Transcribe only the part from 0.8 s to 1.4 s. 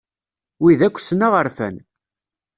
akk ssneɣ